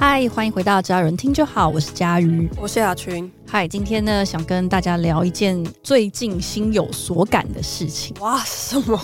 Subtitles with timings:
[0.00, 3.30] 嗨，欢迎回到只要有人听就好，我是佳瑜，我是雅群。
[3.46, 8.16] 嗨，今天呢，想跟大家聊一件最近心有所感的事情。
[8.18, 8.98] 哇，什么？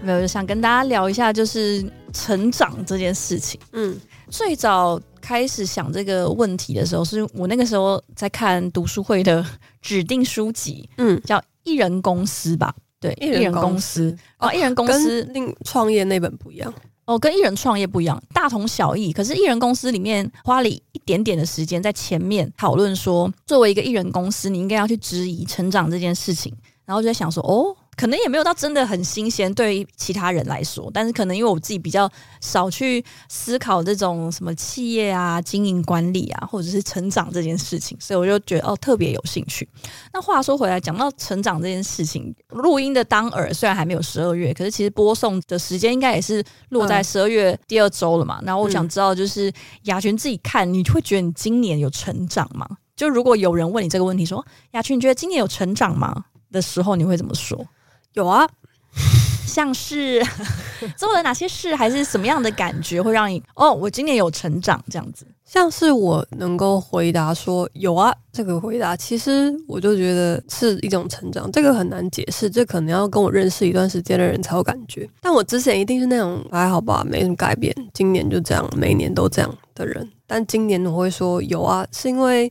[0.00, 1.84] 没有，想跟大家聊一下，就是
[2.14, 3.60] 成长这件事情。
[3.72, 3.94] 嗯，
[4.30, 9.44] 最早开始想这个问题的时候，是我那个时候在看读书会的
[9.82, 12.74] 指定书籍，嗯，叫《一人公司》吧？
[12.98, 16.72] 对，《一人公司》哦，《一人公司》跟创业那本不一样。
[17.10, 19.12] 哦，跟艺人创业不一样，大同小异。
[19.12, 26.54] 可是，艺人公司里面花了一点点的时间在前面讨论说，作为一个艺人公司，你应该要去质疑成长这件事情。
[26.84, 27.76] 然后就在想说，哦。
[28.00, 32.10] 可能也没有到真的很新鲜，对于其他人来说，但是可能因为我自己比较
[32.40, 39.68] 少去思考这种什么企业啊、经营管理啊，或者是成长这件事情，所以我就觉得哦特别有兴趣。
[40.14, 48.40] 那话说回来，讲到成长这件事情，录音的当耳虽然还没有十二月，可是其实播送的时间应该也是落在十二月第二周了嘛。
[48.46, 52.66] 然后我想知道，就是雅群自己看，你会觉得你今年有成长吗？
[52.96, 56.24] 就如果有人问你这个问题，说雅群，你觉得今年有成长吗？
[56.50, 57.62] 的时候，你会怎么说？
[58.14, 58.48] 有啊，
[59.46, 60.20] 像是
[60.96, 65.24] 做了哪些事，还是什么样的感觉会让你哦，我今年有成长这样子？
[65.44, 75.08] 像是我能够回答说有啊，这个回答其实我就觉得是一种成长，这个很难解释，这可能要跟我认识一段时间的人才有感觉。
[75.20, 80.08] 但我之前一定是那种还好吧，没什么改变，今年就这样，每年都这样的人。
[80.26, 82.50] 但今年我会说有啊，是因为。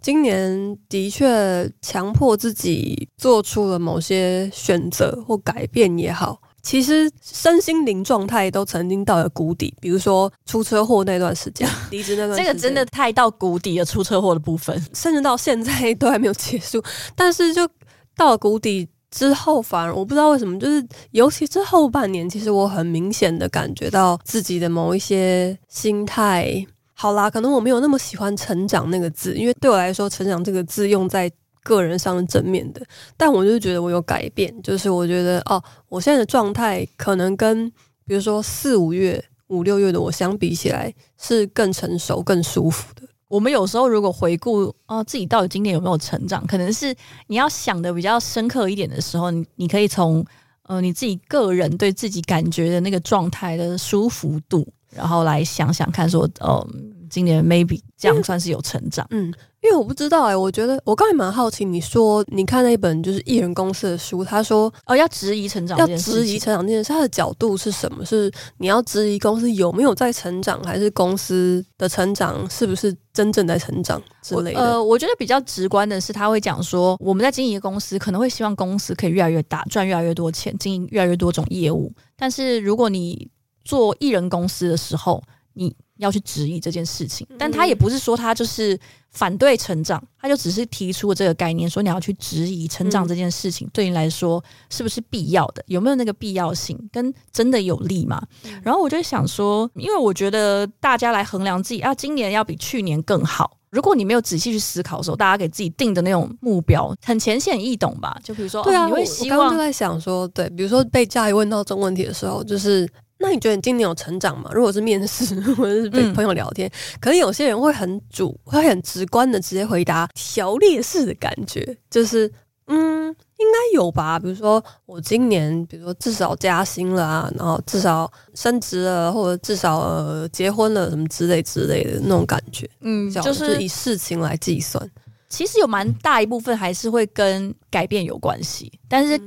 [0.00, 9.74] 今年的确强迫自己做出了某些选择或改变也好，其实身心灵状态都曾经到了谷底。
[9.80, 13.84] 比如说出车祸那段时间， 离职那段时间，这个真的太到谷底了。
[13.84, 16.82] 出车祸的部分，甚至到现在都还没有结束。
[17.16, 17.68] 但是就
[18.16, 26.64] 到了谷底之后，反而我不知道为什么，就是尤其是后半年，其实我很明显的感觉到自己的某一些心态。
[27.00, 31.30] 好啦，可能我没有那么喜欢“成长”那个字，因为对我来说，“成长”这个字用在
[31.62, 32.84] 个人上是正面的。
[33.16, 37.70] 但我就觉得我有改变，就是我觉得哦，我现在的状态可能跟
[38.04, 43.02] 比如说四五月、五六月的我相比起来，是更成熟、更舒服的。
[43.28, 46.92] 我们有时候如果回顾哦，自己到底今年有没有成长，可能是
[47.28, 50.26] 你要想的比较深刻一点的时候，你你可以从
[50.64, 54.66] 呃你自己个人对自己感觉的那个状态的舒服度。
[54.94, 56.66] 然后来想想看，说，嗯，
[57.10, 59.32] 今年 maybe 这样算是有成长，嗯，
[59.62, 68.04] 因为我不知道哎、欸，我觉得我刚才蛮好奇，你说你看那一本就是艺人公司的书，他说哦要质疑成长，要质疑成长这件事，他的角度是什么？
[68.04, 74.60] 是你要质疑公司有没有在成长，还是公司的成长是不是真正在成长之类的？
[74.60, 83.28] 呃，我觉得比较直观的是，他会讲说，我们在经营公司，可能会希望公司可以越来越大，赚越来越多钱，经营越来越多种业务，但是如果你
[83.68, 88.78] 做艺人公司的时候，你要去质疑这件事情，但他也不是说他就是
[89.10, 98.22] 反对成长，他就只是提出了这个概念，说你要去质疑成长这件事情对你来说是不是必要的，有没有那个必要性，跟真的有利吗？
[98.62, 103.58] 然后我就想说，因为我觉得大家来衡量自己，啊，今年要比去年更好。
[103.70, 108.16] 如果你没有仔细去思考的时候，大家给自己定的那种目标很浅显易懂吧？
[108.24, 112.88] 就比如说，对啊，哦、你会希望我刚刚就在想说，对，比如说被家瑜问到这种问题的时候，就是。
[113.20, 114.48] 那你觉得你今年有成长吗？
[114.54, 122.30] 如果是面试 或者是跟朋友聊天，嗯、可能有些人会很主，会很直观的直接回答条列式的感觉，就是
[122.68, 124.20] 嗯，应该有吧。
[124.20, 132.70] 比如说我今年，比如说至少加薪了啊，然后至少升职了，或者至少呃结婚了什么之类之类的那种感觉。
[132.82, 134.88] 嗯，就是以事情来计算，
[135.28, 139.20] 其实有蛮大一部分还是会跟改变有关系，但是。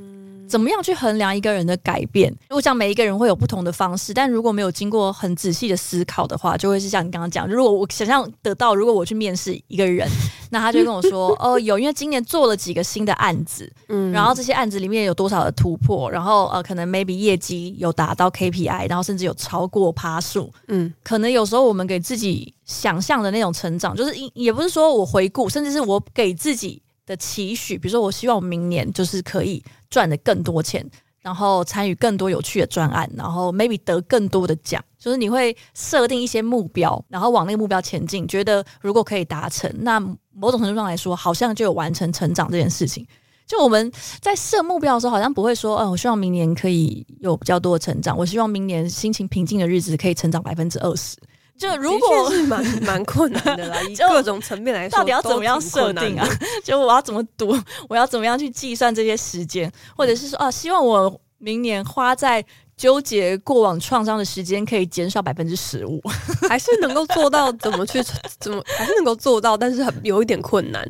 [0.52, 2.30] 嗯怎么样去衡量一个人的改变？
[2.48, 10.06] 如果讲每一个人会有不同的方式，但如果没有经过很仔细的思考的话，就会是像你刚刚讲，如果我想象得到，如果我去面试一个人，
[10.50, 30.84] 那他就跟我说： “哦，有，因为今年做了几个新的案子，嗯，然后这些案子里面有多少的突破，然后呃，可能 maybe 业绩有达到 KPI，然后甚至有超过趴数，嗯，可能有时候我们给自己想象的那种成长，就是也不是说我回顾，甚至是我给自己。”的期许，比如说，我希望明年就是可以赚得更多钱，
[31.20, 34.82] 然后参与更多有趣的专案，然后 maybe 得更多的奖。
[34.98, 38.26] 就是你会设定一些目标，然后往那个目标前进。
[38.28, 39.98] 觉得如果可以达成，那
[40.32, 43.06] 某种程度上来说，好像就有完成成长这件事情。
[43.44, 48.16] 就我们在设目标的时候，好像不会说，嗯、我希望明年可以有比较多的成长。
[48.16, 51.16] 我希望明年心情平静的日子可以成长百分之二十。
[51.58, 56.26] 就如果是蛮 蛮困难的啦，以各种层面来说，到底要怎么样设定啊？
[56.64, 57.56] 就我要怎么读，
[57.88, 62.44] 我要怎么样去计算这些时间，或者是说啊，希望我明年花在
[62.76, 66.02] 纠结过往创伤的时间可以减少百分之十五，
[66.48, 67.52] 还是能够做到？
[67.52, 68.02] 怎么去？
[68.40, 69.56] 怎么还是能够做到？
[69.56, 70.82] 但是很有一点困难。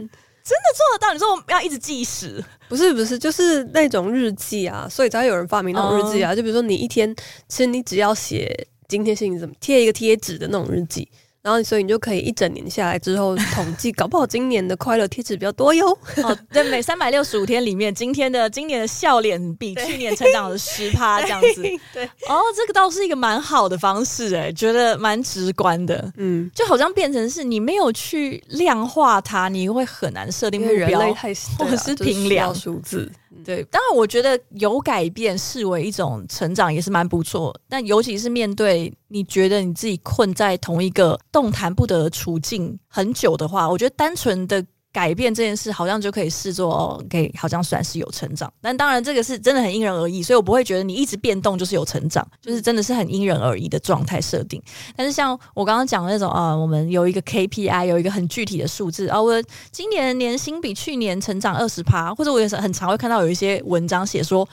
[0.45, 1.13] 真的做得到？
[1.13, 2.43] 你说我们要一直计时？
[2.69, 6.33] 不是不是，就是那种日记啊，所以才会有人发明那种日记啊。
[6.33, 7.15] 嗯、就比如说你一天，
[7.47, 11.09] 其实你只要写今天心情怎么，贴一个贴纸的那种日记。
[11.41, 15.89] 然后，所以你就可以一整年下来之后统计，搞不好今年的快乐贴纸比较多哟。
[16.23, 21.63] 哦，对，每三百六十五天里面，今天的今年的笑脸比去年成长了十趴这样子。
[21.93, 26.13] 对，哦，这个倒是一个蛮好的方式哎，觉得蛮直观的。
[26.19, 33.11] 嗯，就好像变成是你没有去量化它，你会很难设定目标，人类太或者是评量数字。
[33.45, 37.55] 对，当然，我觉得有改变视为一种成长也是蛮不错。
[37.69, 44.65] 但尤其是面对你觉得你自己困在同一个动弹不得的处境很久的话，我觉得单纯的。
[44.93, 54.63] 改变这件事好像就可以视作，可以好像算是有成长，但当然这个是真的很因人而异，所以我不会觉得你一直变动就是有成长，就是真的是很因人而异的状态设定。
[54.95, 64.47] 但是像我刚刚讲的那种啊，我们有一个 KPI，有一个很具体的数字啊，我今年年薪比去年成长二十趴，或者我也是很常会看到有一些文章写说。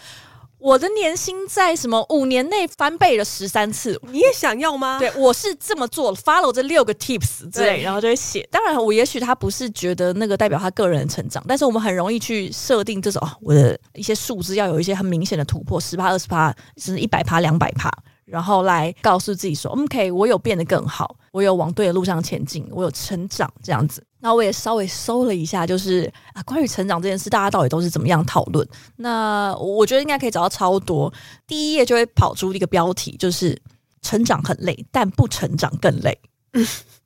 [0.60, 4.00] 我的年薪在什么五年内翻倍了十三次？
[4.12, 5.00] 你也想要吗？
[5.00, 8.48] 对，我是这么做，follow 这六个 tips 之类，然后就会写。
[8.52, 17.90] 当然，我也许他不是觉得那个代表他个人的成长，但是我们很容易去设定这种哦，我的一些数字要有一些很明显的突破，十趴、二十趴，甚至一百趴、两百趴，
[18.30, 24.04] 然后来告诉自己说，OK，我有变得更好，我有往对的路上前进，我有成长，这样子。
[24.22, 28.68] 那我也稍微搜了一下，就是啊，关于成长这件事，大家到底都是怎么样讨论？
[28.98, 31.12] 那我觉得应该可以找到超多。
[31.48, 33.58] 第一页就会跑出一个标题，就是
[34.04, 36.20] “成长很累，但不成长更累”，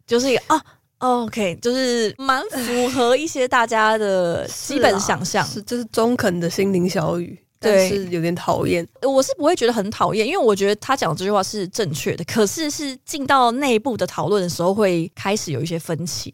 [0.07, 0.59] 就是一个啊
[0.97, 5.45] ，OK，就是蛮符合一些大家的 基本想象。
[5.45, 8.87] 是，这是中肯的心灵小语，但是有点讨厌。
[9.01, 12.23] 我是不会觉得很讨厌，因为我觉得他讲这句话是正确的。
[12.25, 16.33] 可是是进到内部的讨论的时候，会开始有一些分歧。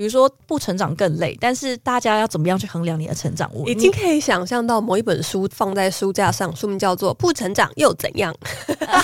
[0.00, 3.50] 比如说不成长更累，但是大家要怎么样去衡量你的成长？
[3.52, 8.34] 我已经可以想象到某一本书放在书架上，书名叫做《不成长又怎样》
[8.88, 8.98] 呃。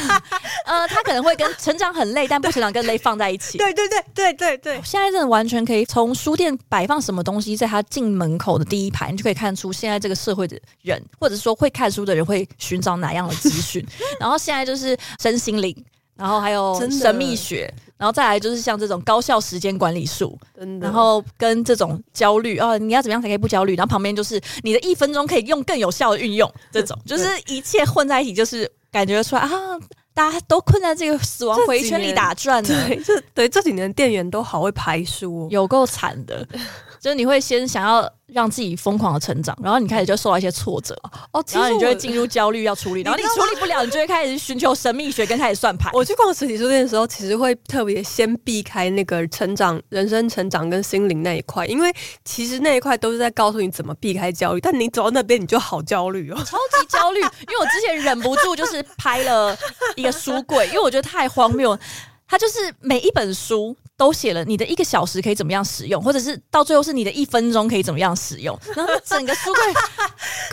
[0.64, 3.58] 呃，他可能会跟成长很累，但不成长更累放在一起。
[3.58, 4.80] 对对对对对对。
[4.82, 13.86] 现在真的完全可以从书店摆放什么东西，在他进门口的第一排，你就可以看出现在这个社会的人，或者说会看书的人会寻找哪样的资讯。
[14.18, 15.76] 然后现在就是身心灵。
[16.16, 20.38] 然后还有神秘学，然后再来就是像这种高效时间管理术，
[20.80, 23.76] 然后跟这种焦虑啊，你要怎么样才可以不焦虑？
[23.76, 29.50] 然后旁边就是你的一分钟可以用更有效的运用， 这种就是一切混在一起，就是感觉出来啊，
[30.14, 32.68] 大家都困在这个死亡回圈里打转的。
[32.86, 36.46] 对，这对这几年店员都好会排书，有够惨的。
[37.00, 40.94] 就是你会先想要让自己疯狂的成长，然后你开始就受到一些挫折，
[41.32, 45.90] 哦，然后你就会进入焦虑要处理，然后你处理不了，你就会开始寻求神秘学跟开始算牌。
[45.92, 51.94] 我去逛实体书店的时候，其实会特别先避开那个成长、人生成长跟心灵那一块，因为
[52.24, 57.20] 其实那一块都是在告诉你怎么避开焦虑，但你走到那边你就好焦虑哦， 超级焦虑。
[57.20, 59.56] 因为我之前忍不住就是拍了
[59.94, 61.78] 一个书柜，因为我觉得太荒谬。
[62.28, 68.58] 它就是每一本书都写了你的一个小时可以怎么样使用，或者是到最后是你的一分钟可以怎么样使用。
[68.74, 69.62] 然后整个书柜，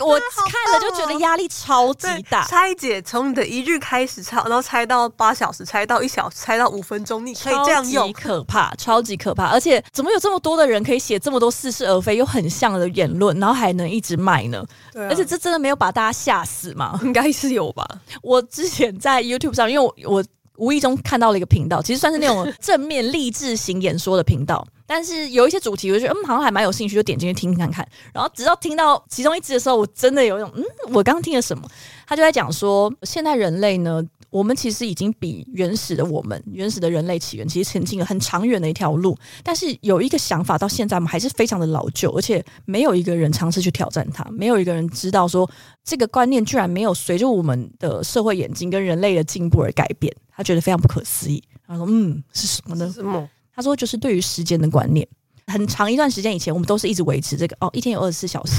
[0.06, 2.46] 我看了就觉得压力超级大。
[2.46, 8.10] 拆解从你的一日开始拆，然后拆到八小时，拆到一小时，拆到五分钟，你可以这样用。
[8.14, 9.46] 可怕， 超级可怕！
[9.48, 14.64] 而且怎么有这么多的人可以写这么多似是而非又很像的言论，然后还能一直卖呢？
[14.92, 15.08] 对啊。
[15.10, 16.98] 而且这真的没有把大家吓死吗？
[17.04, 17.86] 应该是有吧。
[18.22, 20.24] 我之前在 YouTube 上，因为我我。
[20.56, 27.86] 无意中看到了一个频道，其实算是那种正面励志型演说的频道，但是有一些主题，我就觉得嗯，好像还蛮有兴趣，就点进去听听看看。
[28.12, 31.68] 然后直到听到其中一集的时候，我真的有一种嗯，我刚刚听了什么？
[32.06, 34.02] 他就在讲说，现在人类呢。
[34.30, 39.16] 我们其实已经比原始的我们，原始的人类起源，其实前进了很长远的一条路。
[39.44, 45.48] 但是有一个想法，到现在我们还是非常的老旧，而且没有一个人尝试去挑战它，没有一个人知道说
[45.84, 50.12] 这个观念居然没有随着我们的社会演进跟人类的进步而改变。
[50.36, 51.42] 他觉得非常不可思议。
[51.66, 52.90] 他说：“嗯，是什么呢？
[52.92, 53.28] 什么？
[53.54, 55.06] 他说就是对于时间的观念。
[55.46, 58.52] 很长一段时间以前，我们都是一直维持这个哦，一天有二十四小时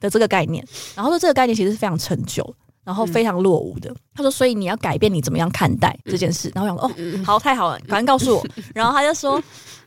[0.00, 0.66] 的这个概念。
[0.94, 2.44] 然后说这个概念其实是非常陈旧。”
[2.82, 6.88] 然后非常落伍的，他说：“所以你要改变你怎么样看待这件事。”然后我想说
[7.20, 8.44] ：“哦，好，太好了，赶快告诉我。”
[8.74, 9.40] 然后他就说：“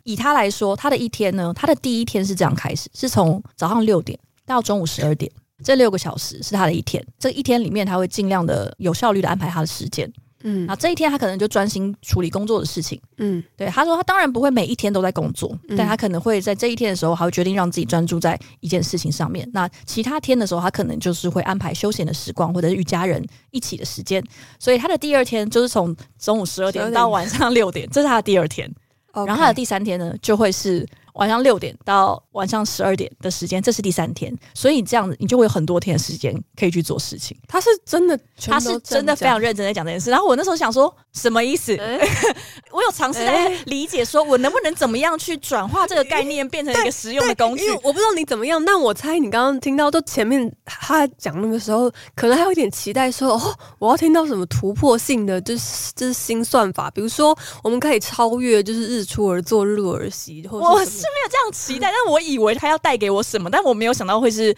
[0.03, 5.29] 以他来说，他的一天呢，他的第一天是这样开始，是从早上六点到中午十二点，
[5.63, 7.03] 这六个小时是他的一天。
[7.17, 10.09] 这一天里面，他会尽量的有效率的安排他的时间。
[10.43, 19.49] 嗯，啊这一天他可能就专心处理工作的事情，嗯，对，他说他当然不会每一天都在工作，嗯、但他可能会在这一天的时候，还会决定让自己专注在一件事情上面。
[19.53, 24.23] 那其他天的时候，他可能就是会安排休闲的时光，或者是与家人一起的时间。
[24.59, 28.69] 所以他的第二天就是从中午十二点到晚上六点，这是他的第二天。
[29.13, 30.85] 然后他的第三天呢，就会是。
[31.13, 37.37] 晚上六点到晚上十二点的时间，这是第三天，所以这样子你就会有很多天的时间可以去做事情。
[37.47, 40.09] 他是真的，他是真的非常认真在讲这件事。
[40.09, 41.75] 然后我那时候想说，什么意思？
[41.77, 41.99] 欸、
[42.71, 47.69] 我有尝试在理解，说我能不能怎么样去转化这个概念，变成一个实用的工具。
[47.83, 61.02] 我不知道你怎么样，但我猜你刚刚听到，就前面他讲那个时候，可能还有一点期待说，说哦，我要听到什么突破性的，就是就是新算法，比如说我们可以超越，就是日出而作，日落而息，或者是。
[61.02, 64.55] 是没有这样期待，但我以为他要带给我什么，但我没有想到会是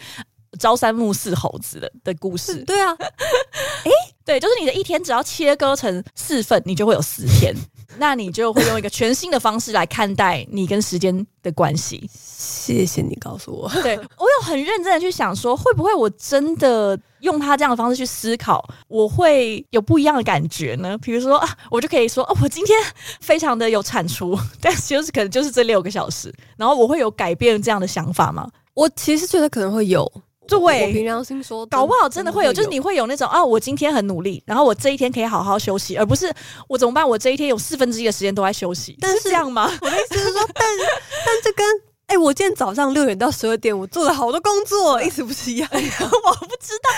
[0.58, 2.62] 朝三暮四猴子的的故事。
[2.64, 2.96] 对啊，
[3.84, 3.90] 哎，
[4.26, 7.54] 对，就是你的一天只要切割成四份，你就会有四天，
[7.96, 12.10] 那你就会用一个全新的方式来看待你跟时间的关系。
[12.12, 20.98] 谢谢你告诉我，对，我有很认真的去想说，会不会我真的用他这样的方式去思考，我会有不一样的感觉呢？
[20.98, 22.76] 比如说啊，我就可以说哦，我今天
[23.20, 28.50] 非常的有产出， 但就是可能就是这六个小时，然后我会有改变这样的想法吗？
[28.74, 30.10] 我其实觉得可能会有，
[30.48, 36.32] 对，我凭良心说，搞不好真的会有，就是你会有那种啊，我今天很努力，然后我这一天可以好好休息，而不是
[36.68, 37.08] 我怎么办？
[37.08, 39.70] 我这一天有四分之一的时间都在休息，但是，是这样吗？
[39.80, 40.66] 我的意思是说，但
[41.26, 41.66] 但这跟。
[42.08, 45.68] 哎、欸，我今天早上六点到十二点，我做了好多工作，意思不是一样？
[45.72, 46.88] 我不知道。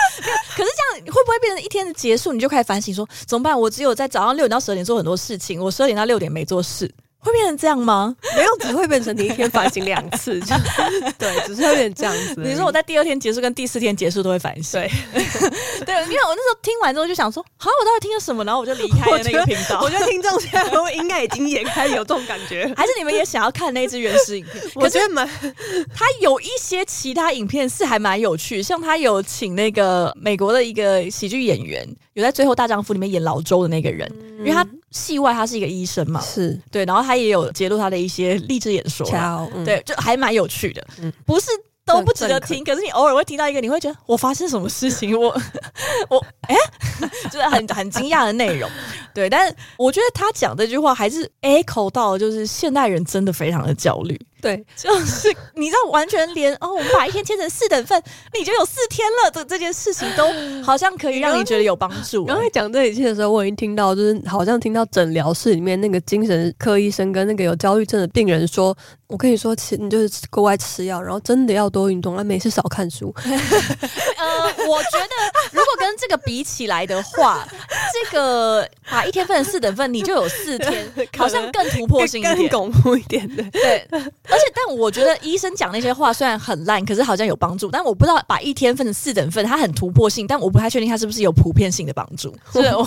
[0.54, 2.30] 可是这样会不会变成一天的结束？
[2.30, 3.58] 你就开始反省说，怎么办？
[3.58, 6.94] 我只有在早上六点到十二点做很多事情，我十二点到六点没做事。
[7.20, 8.14] 会变成这样吗？
[8.36, 10.40] 没有，只会变成你一天反省两次，
[11.18, 12.34] 对，只是有点这样子。
[12.38, 14.88] 你说我在第二天结束跟第四天结束都会反省，对，
[15.84, 18.44] 对，因为我那时候听完之后就想说，好，我到底听了什么？
[18.44, 19.80] 然后我就离开了那个频道。
[19.82, 24.64] 我觉得听众现在应该已经也开始有这种感觉， 还是你们也想要看那支原始影片？
[24.76, 25.28] 我觉得蛮，
[25.94, 34.64] 他有一些其他影片是还蛮有趣，像他有请那个美国的一个喜剧演员，有在《最后大丈夫》里面演老周的那个人，因为他。
[34.90, 36.58] 戏外他是一个医生嘛，是。
[36.70, 39.06] 对，然后他也有揭露他的一些励志演说，
[39.54, 41.46] 嗯、对，就还蛮有趣的，嗯，不是
[41.84, 45.28] 都不值得听，可是你偶尔会听到一个，你会觉得我发生什么事情，我
[46.10, 46.56] 我哎，
[47.30, 48.70] 就是很很惊讶的内容，
[49.14, 54.18] 对，但是我觉得他讲这句话还是 echo 到，就是现代人真的非常的焦虑。
[54.40, 58.00] 对， 就是你知道，完全连哦，我们把一天切成四等份，
[58.38, 60.26] 你就有四天了的这件事情，都
[60.62, 62.24] 好像可以让你觉得有帮助。
[62.24, 68.76] 刚才讲这一切的时候，我已经听到，就是好像听到诊疗室里面那个精神科医生跟那个有焦虑症的病人说
[69.08, 73.14] ：“我跟你说，其你就是国外吃药，然后真的要多运动，啊，没事少看书。
[74.18, 75.14] ”呃，我觉得
[75.52, 77.46] 如果跟这个比起来的话，
[77.92, 83.86] 这个把一天分成四等份，你就有四天， 好像更突破性一点，更巩固一点的，对。
[83.90, 87.70] 而且，但我觉得医生讲那些话虽然很烂，可是好像有帮助。
[87.70, 92.34] 但我不知道把一天分成四等份，它很突破性，但我不太确定它是不是有普遍性的帮助。
[92.52, 92.82] 所以我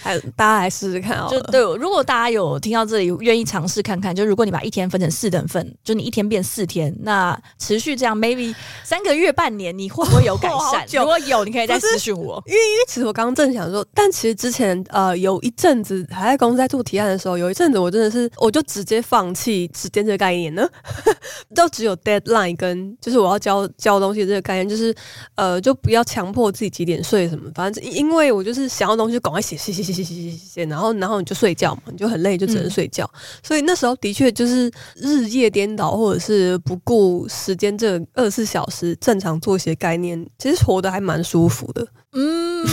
[0.00, 1.28] 还大家来试试看哦！
[1.30, 8.54] 就对，如果大家有听到这里，愿意尝试看看，就如果你把一天分成四等份，就你一天变四天，那持续这样，maybe
[8.84, 10.65] 三个月、半年，你会不会有改善？
[10.70, 10.86] 善。
[10.92, 12.42] 如果有，你可以再咨询我。
[12.46, 20.68] 因为因为其实我刚刚正想说，但其实之前呃有一阵子还在公司在做提案的时候，有一阵子我真的是我就直接放弃时间这个概念呢，
[21.54, 24.94] 就只有 deadline 跟就是我要交交东西这个概念，就是
[25.36, 33.08] 呃就不要强迫自己几点睡什么，反正因为我就是想要东西赶快写写写写写写写，然后然后你就睡觉嘛，你就很累，就只能睡觉。
[33.42, 40.55] 所以那时候的确就是日夜颠倒，或者是不顾时间这二十四小时正常作息的概念，其实。
[40.56, 41.86] 活得还蛮舒服的。
[42.18, 42.64] 嗯，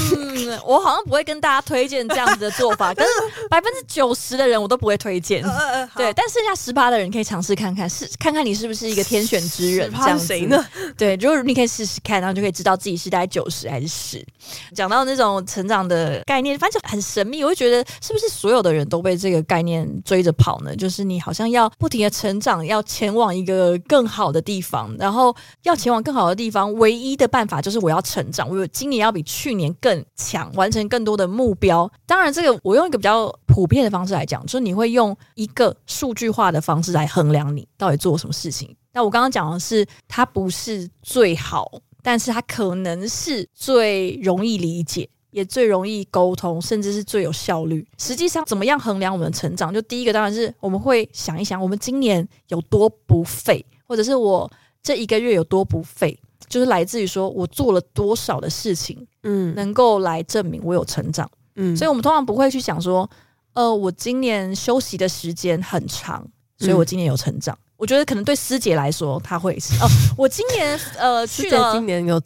[0.65, 3.09] 我好像不会跟大家推荐这样子的做法， 可是
[3.49, 5.43] 百分之九十的人我都不会推荐。
[5.97, 9.91] 对，但剩下十八的人可以尝试看看，是看看你是不是一个天选之人。
[9.91, 10.65] 这样子谁呢？
[10.97, 14.25] 对，就是你可以试试看，然后就可以知道自己是大概九十还是十。
[14.73, 20.73] 讲到那种成长的概念，反正很神秘，我会觉得是不是所有的人都被这个概念追着跑呢？
[20.73, 29.21] 就是你好像要不停的成长，要前往一个更好的地方，然后要前往更好的地方，唯一的办法就是是我要成长，我有今年要比。
[29.33, 31.91] 去年更强，完成更多的目标。
[32.05, 38.75] 当然，这个我用一个比较普遍的方式来讲，就是你会用一个数据化的方式来衡量你到底做什么事情。
[38.91, 41.71] 那我刚刚讲的是，它不是最好，
[42.03, 47.87] 但是它可能是最容易理解，也最容易沟通，甚至是最有效率。
[47.97, 49.73] 实际上，怎么样衡量我们的成长？
[49.73, 54.51] 就第一个，当然是我们会想一想，我们今年有多不费，或者是我
[54.83, 56.19] 这一个月有多不费。
[56.47, 61.29] 就是来自于说我做了多少的事情，嗯，能够来证明我有成长。
[61.55, 63.09] 嗯，所以我们通常不会去想说，
[63.53, 66.25] 呃，我今年休息的时间很长，
[66.57, 67.55] 所以我今年有成长。
[67.55, 69.87] 嗯我觉得可能对师姐来说，她会是哦。
[70.17, 72.21] 我今年呃去了，今年有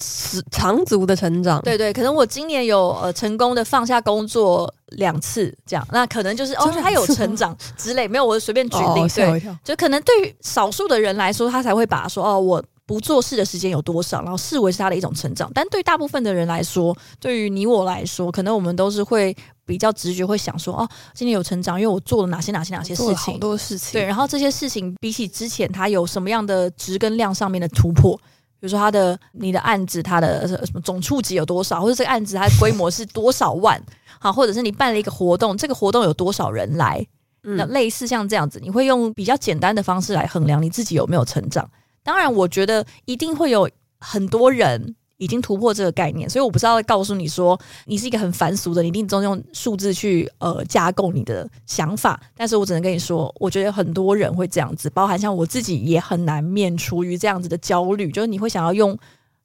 [0.51, 1.59] 长足的成长。
[1.63, 8.07] 对对，可能我今年有呃成功的放下工作两次，这样那可能就是哦，他有成长之类。
[8.07, 9.07] 没有，我随便举例。
[9.15, 15.51] 对，就可能对于少数的人来说，他才会把说哦，我不做事的时间有多少，然后视为是他的一种成长。
[15.53, 19.35] 但对大部分的人来说，对于你我来说，可能我们都是会。
[19.67, 23.91] 比较直觉会想说哦，今年有成长，因为我做了哪些哪些哪些事情，好多事情。
[23.91, 28.15] 对，然后这些事情比起之前，它有什么样的值跟量上面的突破？
[28.15, 33.77] 比如说，他的你的案子，他的什么总触及有多少，或者这个案子它的规模是多少万？
[34.21, 37.05] 好，或者是你办了一个活动，这个活动有多少人来？
[37.41, 41.69] 那类似像这样子，你会用比较简单的方式来衡量你自己有没有成长。
[42.07, 44.95] 当然，我觉得一定会有很多人。
[45.19, 52.21] 已经突破这个概念，所以我不知道告诉你说，你是一个很凡俗的，你一定总用数字去呃加构你的想法。
[52.35, 58.95] 但是我只能跟你说，我觉得很多人会这样子，包含像我自己也很难免除于这样子的焦虑，就是你会想要用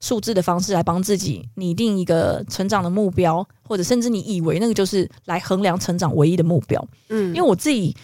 [0.00, 6.87] 数字的方式来帮自己拟定一个成长的目标，或者甚至你以为那个就是来衡量成长唯一的目标。
[7.09, 7.97] 嗯，因为我自己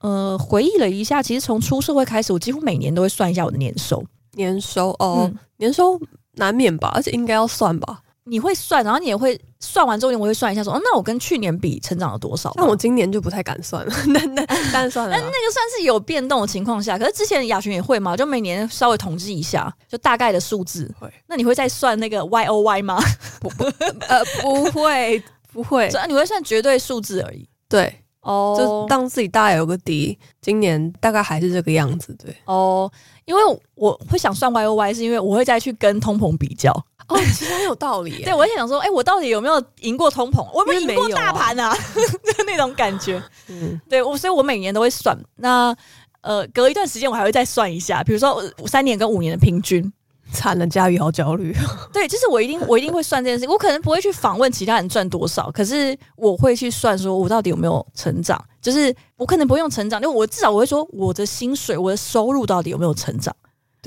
[0.00, 6.00] 呃回忆了一下，其实从出社会开始，我几乎每年都会算一下我的年收，年收哦，嗯、年收。
[6.34, 8.00] 难免吧，而且应该要算吧。
[8.22, 12.52] 你会算，然后你也会算完之后，我会算一下说，哦，那我跟去年比成长了多少？
[12.54, 13.92] 那我今年就不太敢算了。
[14.06, 16.96] 那那但算了， 那那个算是有变动的情况下。
[16.96, 20.88] 可是之前雅群也会嘛，就每年稍微统计一下，就大概的数字。
[20.96, 21.12] 会。
[21.26, 23.00] 那你会再算那个 Y O Y 吗？
[23.40, 23.64] 不不
[24.06, 25.20] 呃不会
[25.52, 27.48] 不会， 你会算绝对数字而已。
[27.68, 32.14] 对哦，就当自己大概有个底，今年大概还是这个样子。
[32.14, 32.90] 对哦。
[33.24, 33.42] 因为
[33.74, 36.72] 我会想算 Y O Y，是因为我会再去跟通膨比较
[37.08, 38.22] 哦，其实很有道理。
[38.24, 40.42] 对，我也想说，哎、欸，我到底有没有赢过通膨？
[40.54, 41.76] 我有没有赢过大盘啊？
[42.24, 43.22] 就那种感觉。
[43.48, 45.14] 嗯，对，我所以，我每年都会算。
[45.36, 45.76] 那
[46.22, 49.92] 呃，隔一段时间我还会再算一下，比如说三年跟五年的平均。
[50.32, 51.54] 惨了，佳宇好焦虑。
[51.92, 53.48] 对，就是我一定我一定会算这件事。
[53.48, 58.42] 我可能不会去访问其他人赚多少，可是我会去算，说我到底有没有成长。
[58.60, 63.34] 就是我可能不用成长，因为我至少我会说我的薪水、我的收入到底有没有成长。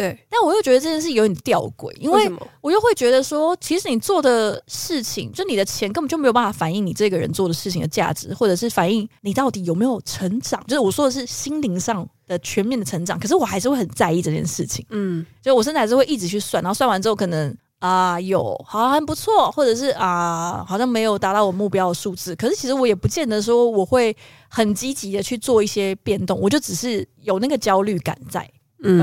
[0.02, 2.28] 对，但我又觉得这件事有点吊诡，因为
[2.60, 10.60] 我又会觉得说，其实你做的事情，就你的钱根本就没有办法反映你这个人做的事情的价值，或者是反映你到底有没有成长。
[10.66, 14.84] 就是我说的是心灵上的全面的成长，可是我还是会很在意这件事情。
[14.90, 22.36] 嗯，就我甚至还是会一直去算，然后算完之后，可能啊有好像很不错，或者是啊好像没有达到我目标的数字。
[22.36, 24.16] 可是其实我也不见得说我会
[24.50, 28.50] 很积极的去做一些变动，我就只是有那个焦虑感在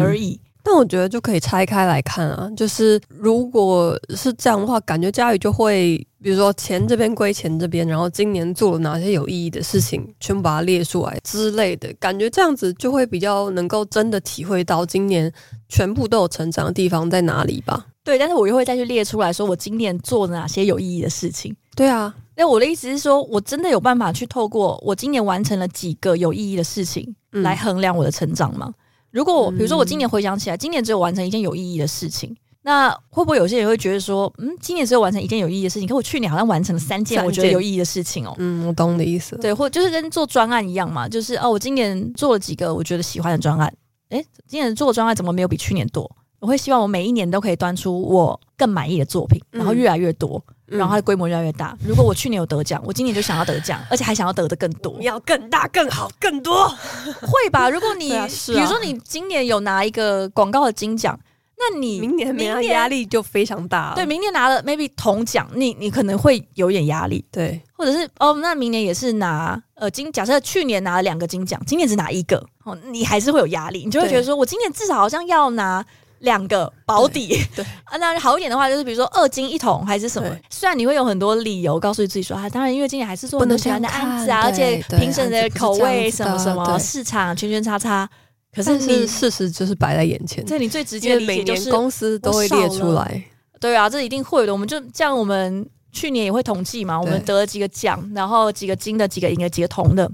[0.03, 0.41] 而已。
[0.43, 15.33] 嗯那我觉得就可以拆开来看啊，就是如果是这样的话，感觉家瑜就会，比如说钱这边归钱这边，然后今年做了哪些有意义的事情，全部把它列出来之类的，感觉这样子就会比较能够真的体会到今年
[15.71, 17.87] 全部都有成长的地方在哪里吧？
[18.05, 21.57] 对，但是我又会再去列出来说，我今年做了哪些有意义的事情。
[21.75, 28.67] 对啊，那我的意思是说，我真的有办法去透过我今年完成了几个有意义的事情来衡量我的成长吗？
[28.69, 28.75] 嗯
[29.11, 38.35] 如果比如说我今年回想起来，今年只有完成一件有意义的事情，那会不会有些人会觉得说，嗯，今年只有完成一件有意义的事情，可我去年好像完成了三件我觉得有意义的事情哦。
[38.39, 39.37] 嗯，我懂你的意思。
[39.39, 43.73] 对，或就是跟做专案一样嘛，就是哦，我今年做了几个我觉得喜欢的专案，
[44.11, 46.11] 诶，今年做的专案怎么没有比去年多？
[46.41, 50.41] 我会希望我每一年都可以端出我更满意的作品，然后越来越多。
[50.69, 51.77] 然后它的规模越来越大。
[51.83, 54.97] 如果我去年有得奖，我今年就想要得奖，而且还想要得的更多。
[54.99, 56.69] 你要更大、更好、更多，
[57.23, 57.71] 会吧？
[57.71, 61.19] 如果你、啊啊、比如说你今年有拿一个广告的金奖，
[61.57, 63.95] 那你明年明年压力就非常大。
[63.95, 67.25] 对，明年拿了 maybe 铜奖，你你可能会有点压力。
[67.33, 75.85] 对，或者是哦，那明年也是拿呃金，假设去年拿了两个金奖，今年只拿一个，哦，你还是会有压力，你就会觉得说我今年至少好像要拿。
[76.21, 80.29] 两个保底，对，对 啊，那好一点的话，就是比如说二金一桶还是什么。
[80.51, 88.09] 虽然你会有很多理由告诉自己说啊，当然因为今年还是做很多喜欢的案子啊，而且评审的口味什么什么市场圈圈叉叉。
[88.51, 93.23] 可是你事实就是摆在眼前，这你最直接的理解就是公司都会列出来。
[93.61, 94.53] 对啊，这一定会的。
[94.53, 100.11] 我们就这样，我们去年也会统计嘛，我们得了几个奖，然后几个金的，几个银的，几个铜的。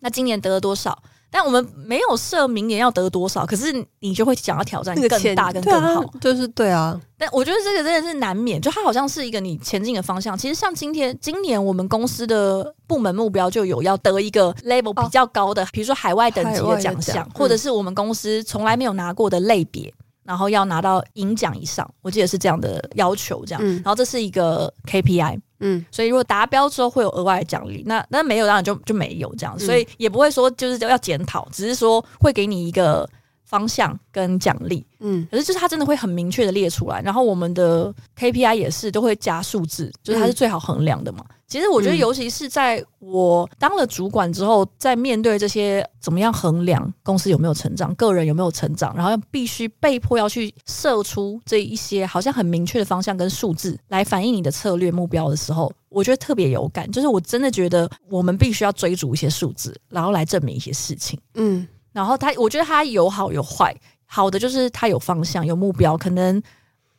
[0.00, 0.98] 那今年得了多少？
[1.36, 3.70] 但我们没有设明年要得多少，可是
[4.00, 6.98] 你就会想要挑战更大、更更好，就是对啊。
[7.18, 10.36] 但我觉得这个真的是难免，就它好像是一个你前进的方向。
[10.38, 19.92] 其实像今天、今年我们公司的部门目标就有要得一个 level 比较高的，比如说海外等级的奖项，或者是我们公司从来没有拿过的类别。
[20.26, 23.60] 然后要拿到银奖以上，我记得是这样的要求，这样。
[23.64, 33.08] 嗯、然后这是一个 KPI，嗯，所以如果达标之后会有额外的奖励，那那没有当然就就没有这样，所以也不会说就是要检讨，只是说会给你一个。
[33.48, 41.24] 方向跟奖励，嗯，可是就是它真的会很明确的列出来，然后我们的 KPI 也是都会加数字，就是它是最好衡量的嘛。
[41.28, 61.66] 嗯、其实我觉得，尤其是在我当了主管之后，在面对这些怎么样衡量公司有没有成长，个人有没有成长，然后必须被迫要去设出这一些好像很明确的方向跟数字来反映你的策略目标的时候，我觉得特别有感，就是我真的觉得我们必须要追逐一些数字，然后来证明一些事情，嗯。
[61.92, 63.74] 然后他，我觉得他有好有坏。
[64.04, 66.40] 好的就是他有方向、有目标，可能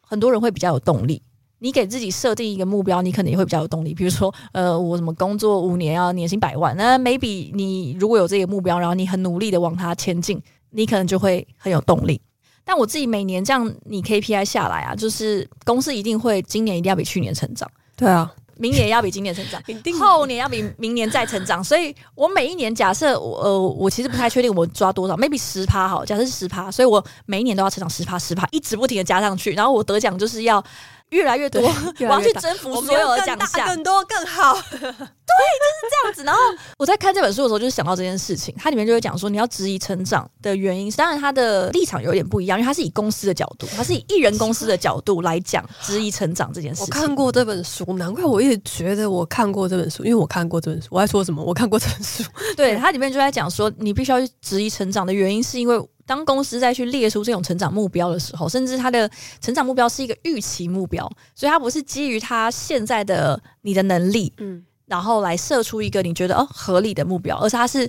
[0.01, 1.21] 很多人会比较有动力。
[1.59, 3.93] 你给自己设定一个目标，你可能也会比较有动力。
[3.93, 12.21] 比如说，呃，我什么工作五年要年薪百万，那 maybe 你如果有这个目标，然后你很努力的往它前进，你可能就会很有动力。
[12.63, 17.69] 但我自己每年这样，你 KPI 下来啊，就是公司一定会今年一定要比去年成长。
[17.95, 18.31] 对啊。
[18.59, 19.61] 明年要比今年成长，
[20.01, 30.63] 后年要比明年再成长，所以我每一年假设我呃，我其实不太确定我抓多少，maybe 十趴好，假设是十趴，所以我每一年都要成长十趴十趴，一直不停的加上去，然后我得奖就是要。
[31.09, 31.61] 越来越多，
[31.99, 34.53] 越越我要去征服所有的奖项，更多更好。
[34.79, 36.23] 对，就是这样子。
[36.23, 36.39] 然后
[36.77, 38.55] 我在看这本书的时候，就是想到这件事情。
[38.57, 46.85] 它里面就会讲说，你要质疑成长的原因，当然他的立场有点不一样，因为他是以公司的角度，他是以艺人公司的角度来讲质疑成长这件事情。
[46.85, 50.87] 我看过这本书，难怪我一直觉得我看过这本书，因为我看过这本书。
[50.91, 51.43] 我在说什么？
[51.43, 52.23] 我看过这本书。
[52.55, 55.77] 对，它里面就在讲说，你必须要去质疑成长的原因，是因为。
[56.07, 59.07] 当公司再去列出这种成长目标的时候，甚至它的
[59.39, 67.87] 成长目标是一个预期目标，所以它不是基于它现在的你的能力，嗯，然后来设出一个你觉得哦合理的目标，而是它是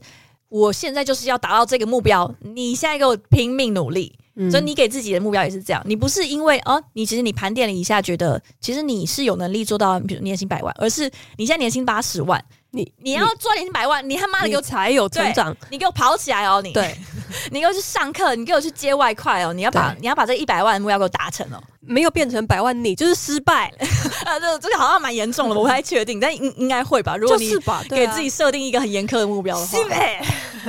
[0.48, 12.42] 我现在就是要达到这个目标，你现在给我拼命努力，嗯，所以你给自己的目标也是这样，你不是因为哦，你其实你盘点了一下，觉得其实你是有能力做到，比如年薪百万，而是你现在年薪八十万。
[12.70, 16.60] 你你要赚年薪百万，你他妈的给我才有成长，你给我跑起来哦！
[16.62, 16.94] 你对，
[17.50, 19.54] 你给我去上课，你给我去接外快哦！
[19.54, 21.58] 你要把你要把这一百万的目标给我达成哦！
[21.80, 23.72] 没有变成百万，你就是失败
[24.28, 24.38] 啊！
[24.38, 27.16] 这这个好像蛮严重的，我不太确定，但应应该会吧？
[27.16, 27.50] 如果你
[27.88, 29.78] 给自己设定一个很严苛的目标的话，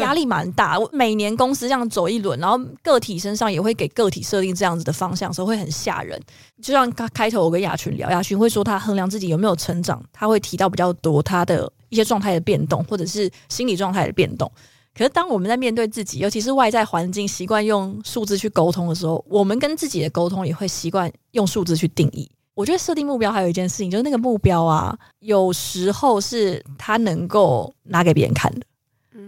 [0.02, 0.80] 压力蛮大。
[0.80, 6.20] 我每年公司这样走一轮，然后个体身上也会给个体设定这样子的方向，所以会很吓人。
[6.62, 11.72] 就像开开头我跟雅群聊，雅群会说他衡量自己有没有成长，他会提到比较多他的。
[11.90, 14.48] 一些状态的变动，或者是心理状态的变动。
[14.96, 22.30] 可是，当我们在面对自己，尤其是外在环境，习惯用数字去沟通的时候，我们跟自己的沟通也会习惯用数字去定义。
[22.60, 28.66] 我觉得设定目标还有一件事情，就是那个目标啊，有时候是他能够拿给别人看的。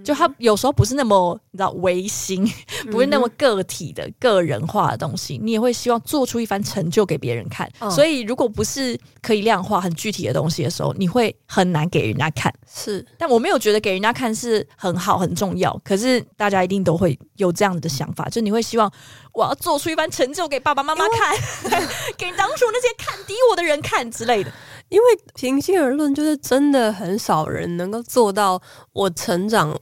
[0.03, 2.45] 就他有时候不是那么你知道唯心，
[2.91, 7.69] 不是那么个体的个人化的东西，你也会希望做出一番成就给别人看。
[7.89, 12.53] 所以如果不是可以量化很具体的东西的时候，你会很难给人家看。
[12.67, 15.79] 是，但我没有觉得给人家看是很好很重要。
[15.83, 18.91] 可是大家一定都会有这样子的想法，就你会希望
[19.33, 21.37] 我要做出一番成就给爸爸妈妈看，
[22.17, 24.51] 给当初那些看低我的人看之类的。
[24.89, 29.73] 因为平心而论，就是真的很少人能够做到我成长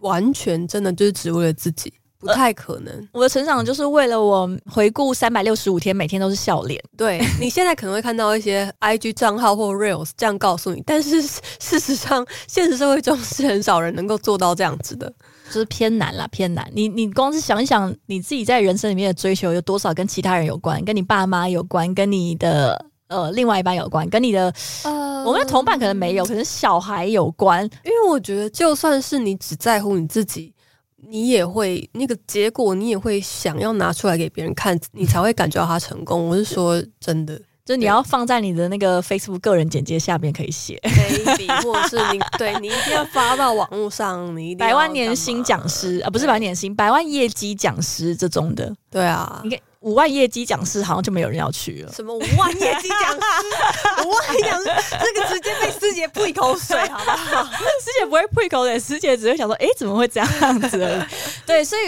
[0.00, 2.92] 完全真的就是只为了自己，不太可能。
[2.92, 6.82] 呃、我的成长就是为了我回顾三百六十五天，每天都是笑脸。
[6.96, 15.12] 对，你现在可能会看到一些 IG 账号或 Reels 这样告诉你，但是事实上，现实社会中是很少人能够做到这样子的，
[15.48, 16.68] 就是偏难啦，偏难。
[16.72, 22.86] 你你光是想一想，你自己在人生里面的追求有多少跟其他人有关，跟你爸妈有关，跟你的。
[23.08, 27.62] 呃，另外一半有关，跟你的呃，我们的同伴可能没有，可能小孩有关。
[27.84, 30.52] 因为我觉得，就算是你只在乎你自己，
[30.96, 36.26] 你也会那个结果，你也会想要拿出来给别人看，你才会感觉到他成功。
[36.26, 49.58] 我是说真的，就你要放在你的那个 Facebook 个人简介下面可以写，maybe， 或者是你对你一定要发到网络上，你百万年薪讲师啊，不是百万年薪，百万业绩讲师这种的，对啊，你看。
[49.80, 51.92] 五万业绩讲师好像就没有人要去了。
[51.92, 53.18] 什么五万业绩讲师？
[54.04, 57.44] 五万讲师，这个直接被师姐吐一口水， 好不好？
[57.44, 61.06] 师姐不会吐一口水，师姐只会想说：“哎、欸，怎么会这样子？”
[61.46, 61.82] 对，所以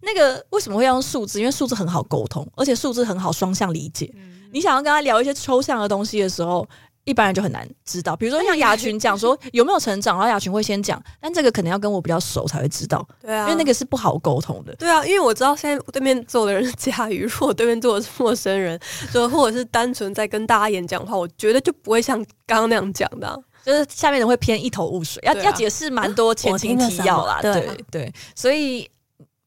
[0.00, 1.38] 那个为什么会要用数字？
[1.38, 4.10] 因为数字很好沟通，而且数字很好双向理解。
[4.16, 6.66] 嗯、你想要跟他聊一些抽象的东西的时候。
[7.08, 18.76] 一般人就很难知道，比如说像雅群 讲说有没有成长，然后雅群会先讲，但这个可能要跟我比较熟才会知道，对啊，因为那个是不好沟通的，对啊，因为我知道现在对面坐的人是佳瑜，如果对面坐的是陌生人，
[19.14, 28.90] 就或者是单纯在跟大家演讲的话，我觉得就不会像刚刚那样讲的，就是下面人会偏一头雾水，要、啊、要解释蛮多前情提要啦，对对，对，所以。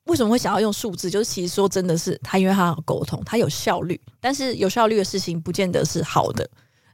[0.09, 1.09] 为什么会想要用数字？
[1.09, 6.45] 就是其实说真的是他，因为他好沟通，他有效率，但是有效率的事情不见得是好的。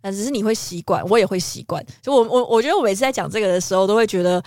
[0.01, 1.84] 但只是你会习惯，我也会习惯。
[2.01, 4.43] 就我我我觉得我每次在讲这个的时候，都会觉得。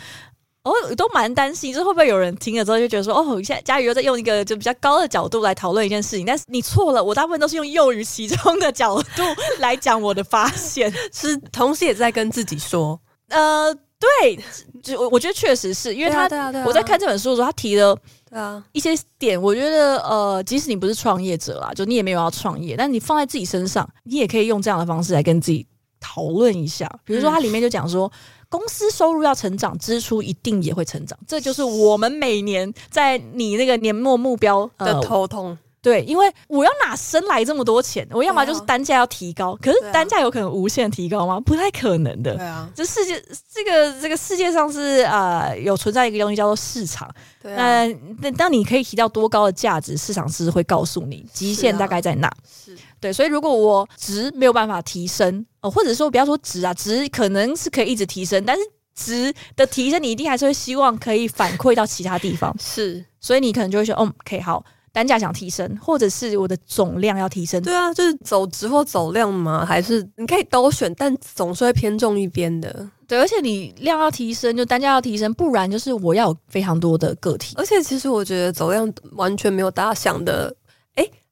[0.65, 9.23] 我都蛮担心，就是会不会有人听了之后就觉得说，哦，现在佳宇又在用一个就比较高的角度来讨论一件事情，但是你错了，我大部分都是用幼于其中的角度
[9.61, 14.39] 来讲我的发现，是同时也在跟自己说，呃，对，
[14.83, 16.25] 就我我觉得确实是因为他，
[16.67, 17.97] 我在看这本书的时候，他提了
[18.31, 25.67] 啊一些点，我觉得呃，即使你不是创业者啦，就你也没有要创业，但你放在自己身上，你也可以用这样的方式来跟自己
[26.01, 28.07] 讨论一下，比如说它里面就讲说。
[28.07, 28.19] 嗯
[28.51, 35.59] 公司收入要成长，支出一定也会成长，这就是我们每年在你那个年末目标的头痛。
[35.81, 38.07] 对，因为我要哪生来这么多钱？
[38.11, 41.39] 我要么就是单价要提高，可是单价有可能无限提高吗？
[41.41, 42.35] 不太可能的。
[42.37, 47.09] 对啊，这世界这个这个世界上是呃有存在一个东西叫做市场。
[47.41, 47.87] 对啊，
[48.21, 52.29] 那当你可以提到多高的价值，市场是会告诉你极限大概在哪。
[52.45, 58.63] 是，对，所以如果我值没有办法提升，哦，或者说不要说值啊，值可能是可以一直提升，但是
[58.97, 62.53] 值的提升你一定还是会希望可以反馈到其他地方。
[62.59, 64.65] 是，所以你可能就会说，嗯可以好。
[64.99, 67.63] 单价想提升，或者是我的总量要提升。
[67.63, 72.85] 对啊，就是走值或走量嘛，还是你可以都选，但总是会偏重一边的。
[73.07, 77.55] 对，而且你量要提升，就单价要提升，不然就是我要有非常多的个体。
[77.57, 80.53] 而且其实我觉得走量完全没有大家想的。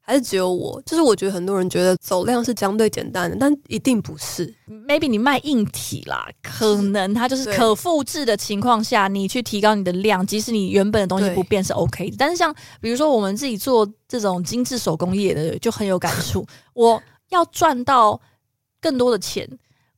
[0.06, 4.54] 还是只有我，就是我觉得很多人觉得走量是相对简单的，但一定不是。
[4.68, 12.16] Maybe 你卖硬体啦，可能它就是可复制的情况下，你去提高你的量，即使你原本的东西不变是 OK 的。
[12.16, 16.46] 但是像比如说我们自己做这种精致手工业的，就很有感触。
[16.72, 18.20] 我要赚到
[18.80, 19.48] 更多的钱。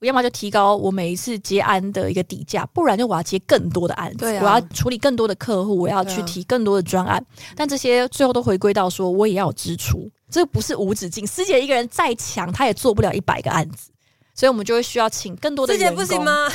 [0.01, 7.17] 我要么就提高我每一次接案的一个底价，不然就我要接更多的案子，啊、我要处理更多的客户，我要去提更多的专案。
[7.19, 7.25] 啊、
[7.57, 11.27] 但这些最后都回归到说，我也要有支出，这不是无止境。
[11.27, 13.91] 师姐一个人再强，她也做不了一百个案子。
[14.39, 16.49] 所以我们就会需要请更多的员工，不行吗？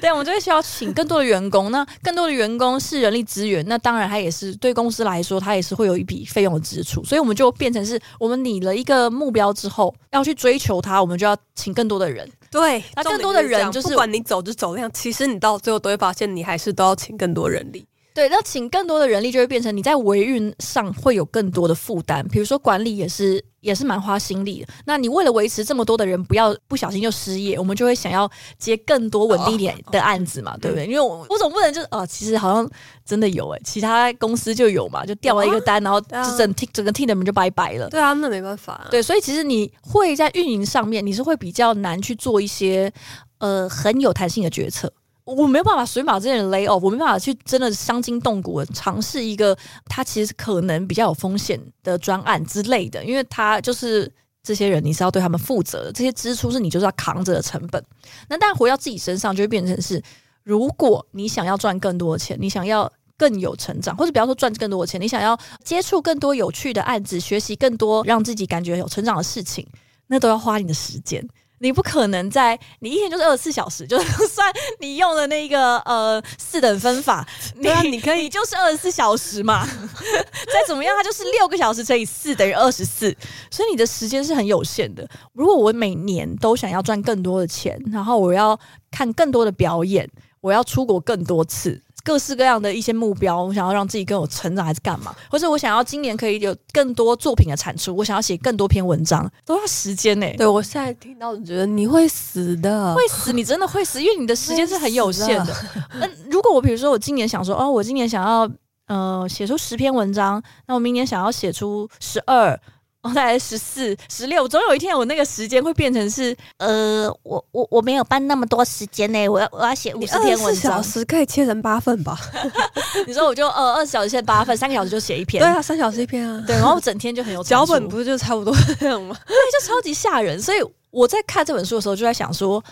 [0.00, 1.70] 对，我们就会需要请更多的员工。
[1.70, 7.04] 那更多的员工是人力资源，那当然它也是对公司来说，它也是会有一笔费用的支出。
[7.04, 12.28] 所以我们就变成是我们拟了一个目标之后，要去追求它，我们就要请更多的人。
[12.50, 17.86] 对，那更多的人就是不管你走就走量，其实你到最后都会发现，你还是都要请更多人力。
[18.14, 24.68] 对，那请更多的人力就会变成你在维运上会有更多的负担，比如说管理也是也是蛮花心力的。
[24.84, 30.86] 那你为了维持这么多的人，不要不小心就失业，我们就会想要接更多稳定一点的案子嘛，哦、对不对？
[30.86, 32.70] 因为我我总不能就是哦，其实好像
[33.04, 37.88] 真的有诶，其他公司就有嘛，就掉了一个单，然后就整 team 整个 team 的人就拜拜了。
[37.88, 38.88] 对啊，那没办法、啊。
[38.90, 42.92] 对，所以其实你会在运营上面，你是会比较难去做一些
[43.38, 44.92] 呃很有弹性的决策。
[45.24, 49.56] 我没有办法随便把这些人 lay off，我没办法去真的伤筋动骨的尝试一个
[49.86, 54.10] 他其实可能比较有风险的专案之类的，因为他就是
[54.42, 57.82] 这些人，你是要对他们负责的，这些支出是你就是要扛着的成本。
[58.28, 60.02] 那但回到自己身上，就会变成是，
[60.42, 69.64] 如果你想要赚更多的钱，你想要更有成长，或者不要说赚更多的钱，你想要接触更多有趣的案子，学习更多让自己感觉有成长的事情，
[70.08, 71.24] 那都要花你的时间。
[71.62, 73.96] 你不可能在你一天就是二十四小时，就
[74.28, 79.64] 算你用了那个呃四等分法，你对啊，你可以就是二十四小时嘛，
[80.52, 83.16] 再怎么样它就是六个小时乘以四等于二十四，
[83.48, 85.08] 所以你的时间是很有限的。
[85.32, 88.58] 如果我每年都想要赚更多的钱，然后我要
[88.90, 91.80] 看更多的表演，我要出国更多次。
[92.04, 95.14] 各式各样的一些目标，我想要让自己更有成长，还是干嘛？
[95.30, 100.36] 或者我想要今年可以有更多作品的产出，我想要写更多篇文章，都要时间呢、欸。
[100.36, 105.54] 对，我现在听到，觉得你会死的，会死，你真的会死，因为你的时间是很有限的。
[106.00, 108.50] 那如果我比如说我今年想说，哦，我今年想要
[108.88, 112.58] 呃写出十篇文章，那我明年想要写出十二。
[113.02, 122.16] 我再来十四、十六，总有一天我那个时间会变成是，呃，我我我没有办那么多时间呢，我要我要写五十篇文章，小时可以切成八份吧？
[123.04, 129.16] 你说我就呃二十小时切八份，三个小时就写一篇，对啊，三小时一篇啊，对，然后我整天就很有 脚本，不是就差不多这样吗？
[129.26, 130.40] 对，就超级吓人。
[130.40, 130.58] 所以
[130.90, 132.62] 我在看这本书的时候，就在想说，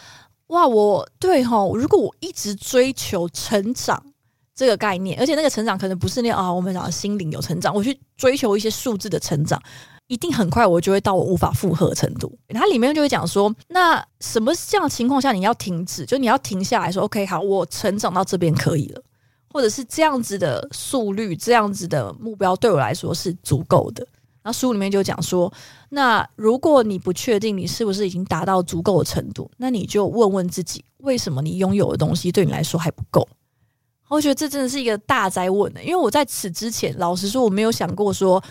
[0.46, 4.00] 哇，我对哈，如果我一直追求成长
[4.54, 9.60] 这个概念，而且那个成长可能不是那啊，我们讲的心灵有成长，我去追求一些数字的成长。
[10.10, 12.36] 一定很快，我就会到我无法负荷的程度。
[12.48, 16.04] 它里面就会讲说，那什么这样的情况下你要停止？
[16.04, 19.00] 就你要停下来说，OK，好，我成长到这边可以了，
[19.52, 24.04] 或者是这样子的速率，这样子的目标对我来说是足够的。
[24.42, 25.52] 然后书里面就讲说，
[25.90, 33.28] 那如果你不确定你是不是已经达到足够的程度，那你就问问自己，为什么你拥有的东西对你来说还不够？
[34.08, 38.42] 我觉得这真的是一个大哉问的，因为我在此之前，老实说，我没有想过说，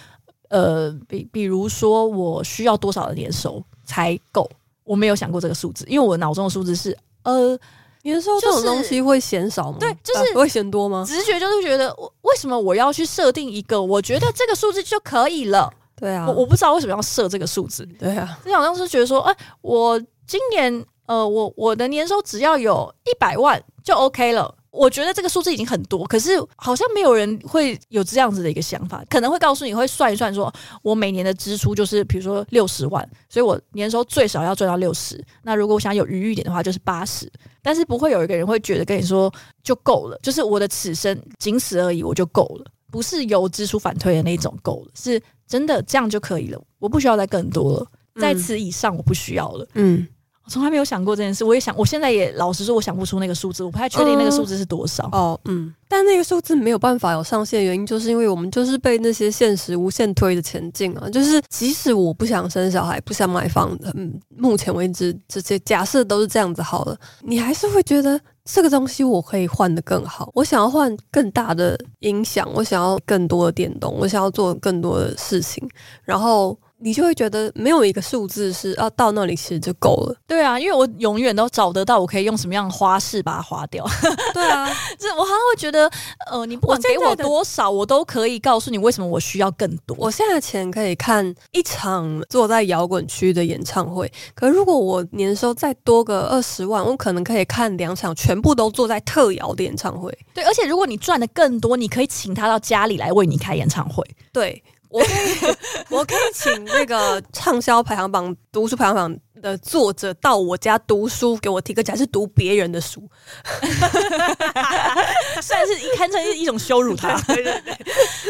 [0.50, 4.50] 呃，比比如说我需要多少的年收才够，
[4.84, 7.58] 我没有想过这个数字，因为我脑中的数字是，呃，
[8.04, 9.78] 年收这种东西会嫌少吗？
[9.80, 11.06] 对，就是、啊、会嫌多吗？
[11.08, 15.72] 直觉就是觉得，为什么我要去设定一个我觉得这个数字就可以了？
[15.96, 17.86] 对啊，我我不知道为什么要设这个数字。
[18.00, 24.56] 对啊，就好像是觉得说，哎、欸，我今年，呃，我我的年收只要有一百万就 OK 了。
[24.72, 30.54] 我觉得这个数字已经很多，可是好像没有人会有这样子的一个想法，可能会告诉你会算一算说，说
[30.84, 35.24] 我每年的支出就是比如说六十万，所以我年收最少要赚到六十。
[35.42, 37.32] 那如果我想有余裕一点的话，就是八十。
[37.62, 39.32] 但是不会有一个人会觉得跟你说
[39.64, 49.68] 就够了，就是我的此生仅此而已，我就够了，不是由支出反推的那种够了，是真的这样就可以了，我不需要再更多了，在此以上我不需要了。
[49.74, 50.08] 嗯。
[50.50, 55.08] 从来没有想过这件事，我也想，我现在也老实说，我想不出那个数字，我不太确定那个数字是多少。
[55.12, 61.10] 哦，嗯，但那个数字没有办法有上限，原因就是因为我们就是被那些现实无限推着前进啊。
[61.10, 70.32] 就是即使我不想生小孩，不想买房的，嗯，目前为止这些假设都是这样子好了，你还是会觉得这个东西我可以换得更好。
[70.34, 75.70] 我想要换更大的音响，我想要更多的电动，我想要做更多的事情，
[76.04, 76.58] 然后。
[76.82, 80.16] 你就会觉得没有一个数字是啊到那里其实就够了。
[80.26, 83.86] 对啊，因为我永远都找得到我可以用什么样的花式把它花掉。
[84.34, 85.90] 对啊，这我好像会觉得，
[86.32, 89.96] 呃，你不管给我多少，我，我都可以告诉你为什么我需要更多。
[90.00, 100.18] 我现在钱可以看一场坐在摇滚区的演唱会，可如果我年收再多个二十万，我可能可以看两场全部都坐在特摇的演唱会。
[100.34, 104.04] 对，而且如果你赚的更多，你可以请他到家里来为你开演唱会。
[104.32, 104.64] 对。
[104.90, 105.56] 我可以，
[105.90, 113.08] 我可以请那个畅销排行榜、读书排行榜的作者到我家读书，给我提个价，是读别人的书，
[115.42, 117.20] 算是一堪称是一种羞辱他。
[117.22, 117.76] 对对对，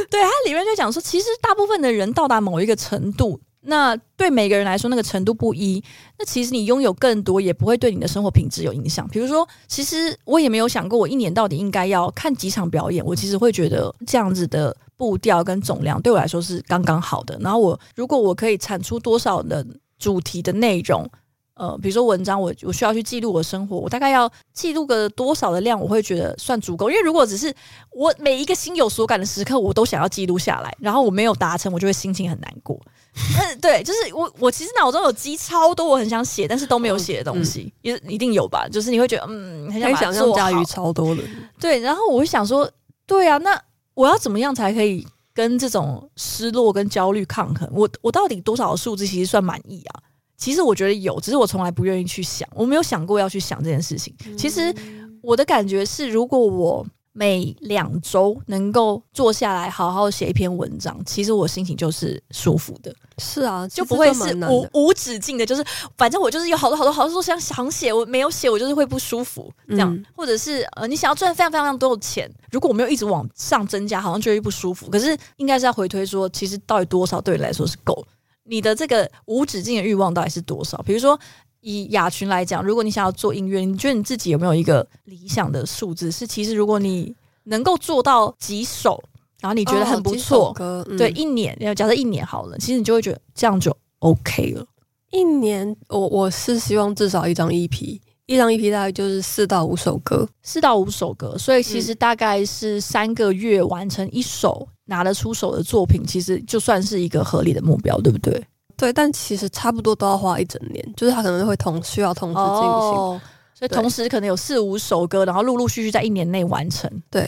[0.10, 5.84] 对，他里面就讲说，其实大部分的人到达某一个程度，那对每个人来说那个程度不一，
[6.18, 9.08] 那其实你拥有更多也不会对你的生活品质有影响。
[9.10, 14.76] 比如说，其实我也没有想过，我一年到底应该要看几场表演，我其实会觉得这样子的。
[15.00, 17.40] 步调跟总量对我来说是刚刚好的。
[17.40, 19.66] 然后我如果我可以产出多少的
[19.98, 21.10] 主题的内容，
[21.54, 26.90] 呃，比如说文章，我我需要去记录我的生活，我大概要记录个多少的量，我会觉得算足够。
[26.90, 27.54] 因为如果只是
[27.92, 32.78] 我每一个心有所感的时刻，我都想要记录下来，然后我没有达成，我就会心情很难过。
[33.16, 38.68] 嗯， 对，就是我我其实脑中有积超多我很想写，但是都没有写的东西，也、嗯、一定有吧？
[38.70, 40.36] 就是你会觉得嗯，很想把它做好。
[40.36, 41.24] 家瑜超多的，
[41.60, 42.70] 对，然后我会想说，
[43.06, 43.62] 对啊，那。
[43.96, 47.70] 我要怎么样才可以跟这种失落跟焦虑抗衡？
[47.74, 50.00] 我我到底多少数字其实算满意啊？
[50.38, 54.16] 其实我觉得有，只是我从来不愿意去想，我没有想过要去想这件事情。
[54.38, 54.74] 其实
[55.22, 56.86] 我的感觉是，如果我。
[57.12, 62.94] 每两周能够坐下来好好写一篇文章，其实我心情就是舒服的。
[63.18, 65.66] 是啊，就不会是无无止境的，就是
[65.98, 69.52] 反正我就是有好多好多好多事想想写，我没有写，我就是会不舒服。
[69.68, 74.90] 这样，嗯、或者是呃，你想要赚非常非常多的钱，如果我没有一直往上增加，好像觉得不舒服。
[74.90, 78.06] 可是应该是要回推说，其实到底多少对你来说是够？
[78.46, 80.78] 你的这个无止境的欲望到底是多少？
[80.84, 81.20] 比如说。
[81.62, 86.12] 以雅群来讲，如果你想要做音乐，你觉得你自己有没有一个理想的数字？
[86.12, 89.02] 是其实如果你能够做到几首，
[89.42, 94.66] 然后你觉得很不错，哦嗯、对，一年，假设一年好了，其实你就会觉得这样就 OK 了。
[95.12, 108.46] 一年，我我是希望至少一张 EP，一张 EP 大概就是四到五首歌，四到五首歌，所以其实大概是三个月完成一首拿得出手的作品，其实就算是一个合理的目标，对不对？
[108.80, 113.22] 对，但其实差不多都要花一整年，就是他可能会同需要同时进行，哦，
[113.54, 116.90] 所以同时可能有四五首歌，然后陆陆续续在一年内完成。
[117.12, 117.22] 对，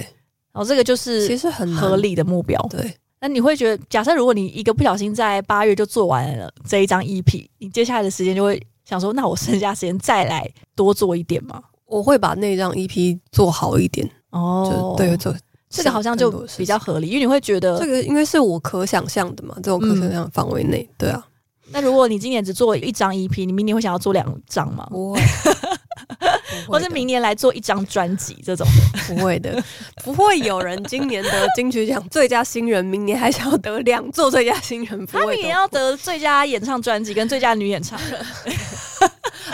[0.53, 2.57] 然后这个就是其实很合理的目标。
[2.69, 11.61] 对，那你会觉得，假设如果你一个不小心在八月就做完了这一张 EP，你接下来的时间就会想说，那我剩下时间再来多做一点吗？
[11.85, 14.09] 我会把那张 EP 做好一点。
[14.29, 15.35] 哦，对，做
[15.69, 21.25] 这个好像就比较合理，因为你会觉得这个应该是我可想象的嘛，在我可想象范围内，对啊。
[21.73, 24.85] 那如果你今年只做一张 EP，你明年会想要做两张吗？
[24.89, 25.21] 不会，
[26.67, 28.67] 或是明年来做一张专辑这种
[29.07, 29.15] 的？
[29.15, 29.63] 不会的，
[30.03, 35.05] 不会有人今年得金曲奖最佳新人，明年还想要得两座最佳新人。
[35.05, 38.19] 不会，他明年要得最佳演唱专辑跟最佳女演唱人。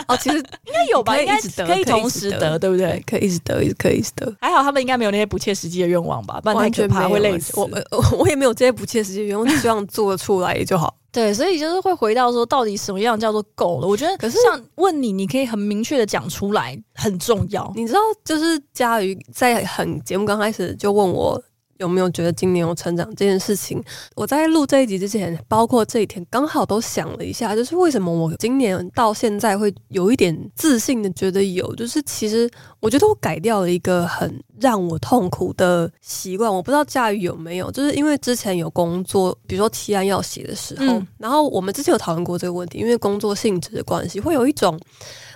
[0.06, 1.18] 哦，其实应该有吧？
[1.18, 3.02] 应该可以同时得，对不对？
[3.06, 4.32] 可以一直得，一直可以一直得。
[4.40, 6.40] 还好他们应该没有那些不切实际的愿望吧？
[6.42, 7.52] 不然太可怕，会累死。
[7.56, 7.68] 我
[8.18, 10.94] 我也没有这些不切实际的愿望，希望做得出来就好。
[11.10, 13.88] 对，所以就是会回到说，到底什么样叫做够了？
[13.88, 17.72] 我觉得，可是像问你，你可以很明确的讲出来，很重要。
[17.74, 21.42] 你知道，就是佳瑜在很节目刚开始就问我。
[21.78, 23.82] 有没有觉得今年有成长这件事情？
[24.14, 32.50] 我在录这一集之前，包括这一天，刚好都想了一下，就是为什么我今年到现在会有一点自信的觉得有，就是其实
[32.80, 36.52] 我觉得我改掉了一个很让我痛苦的习惯。
[36.52, 44.78] 我不知道佳宇有没有，就是因为之前有工作，比如说提案要写的时候，嗯、然后我们之前有讨论过这个问题，因为工作性质的关系，会有一种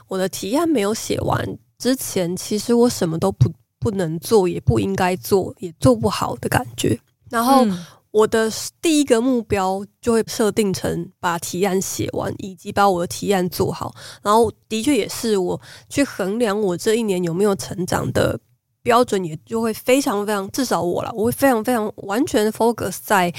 [0.08, 3.48] 我的提案没有写完之前，其实我什么都不。
[3.82, 6.98] 不能做，也不应该做，也做不好的感觉。
[7.28, 7.66] 然后
[8.12, 13.92] 我的第一个目标就会设定成把提案写完，以及把我的提案做好。
[14.22, 18.38] 然后的确也是我去衡量我这一年有没有成长的
[18.82, 23.32] 标准，也就会非常非常，至少我了，我会非常非常完全 focus 在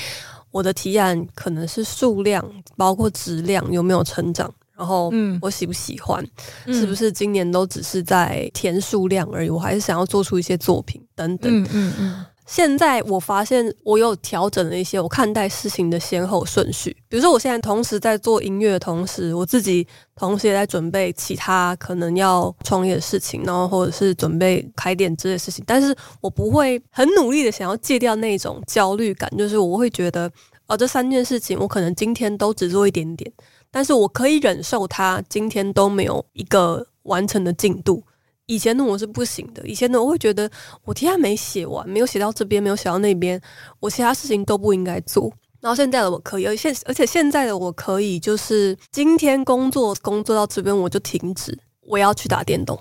[0.51, 2.43] 我的提案，可能是数量，
[2.75, 4.53] 包括质量有没有成长。
[4.77, 6.25] 然后，嗯，我喜不喜欢？
[6.65, 9.49] 嗯、是不是今年都只是在填数量而已？
[9.49, 11.61] 我还是想要做出一些作品等等。
[11.61, 12.25] 嗯嗯嗯。
[12.45, 16.89] 现在我发现我有调整了一些我看待事情的先后顺序。
[17.07, 25.63] 比如说，我现在同时在做音乐的同时，我自己同时也在准备其他可能要创业的事情，然后或者是准备开店之类的事情。
[25.65, 30.29] 但是我不会很努力的想要戒掉那种焦虑感，就是我会觉得，
[30.67, 33.31] 哦，这三件事情我可能今天都只做一点点。
[33.73, 38.03] 但是我可以忍受他今天都没有一个完成的进度。
[38.45, 40.47] 以前的我是不行的，以前的我会觉得
[40.83, 43.41] 我提案没写完，没有写到这边，没有写到那边，
[43.79, 45.33] 我其他事情都不应该做。
[45.59, 51.57] 然后现在的我可以，而且现在的我可以，就是今天工作工作到这边我就停止，
[51.87, 52.79] 我要去打电动。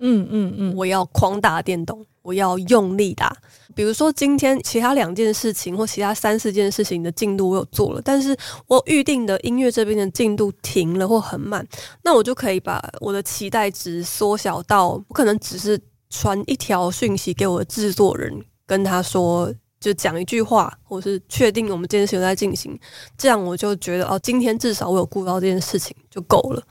[0.00, 3.34] 嗯嗯嗯，我要狂打电动，我要用力打。
[3.74, 11.66] 比如说今天其他两件事情或其他三四件事情的进度我有做了，但是我预定的音乐这边的进度停了或很慢，
[12.02, 18.32] 那我就可以把我的期待值缩小到，我可能只是传一条讯息给我的制作人，
[18.66, 22.78] 跟他说就讲一句话，或是确定我们这件事情在进行，
[23.18, 26.62] 这样我就觉得哦，今天至少我有顾到这件事情就够了。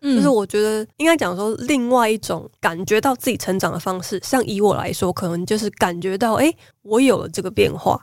[0.00, 8.00] 就是我觉得应该讲说，另外一种感觉到自己成长的方式，像以我来说，可能就是感觉到，哎，我有了这个变化，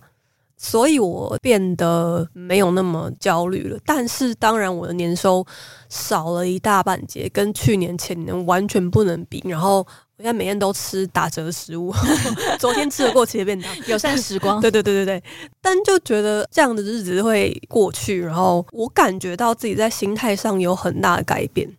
[0.58, 3.80] 所以我变得没有那么焦虑了。
[3.86, 5.46] 但是当然，我的年收
[5.88, 9.42] 少了一大半截，跟去年前年完全不能比。
[9.46, 11.94] 然后我现在每天都吃打折的食物，
[12.60, 14.60] 昨天吃了过期的便当， 友善时光。
[14.60, 15.24] 对对对对对，
[15.62, 21.70] 但就觉得这样的日子会过去，然后我感觉到自己在心态上有很大的改变。